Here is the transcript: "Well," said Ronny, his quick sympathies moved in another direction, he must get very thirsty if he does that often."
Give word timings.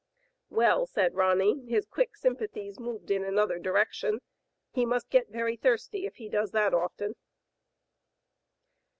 "Well," 0.49 0.87
said 0.87 1.13
Ronny, 1.13 1.63
his 1.69 1.85
quick 1.85 2.15
sympathies 2.15 2.79
moved 2.79 3.11
in 3.11 3.23
another 3.23 3.59
direction, 3.59 4.19
he 4.71 4.83
must 4.83 5.11
get 5.11 5.29
very 5.29 5.55
thirsty 5.55 6.07
if 6.07 6.15
he 6.15 6.27
does 6.27 6.49
that 6.53 6.73
often." 6.73 7.13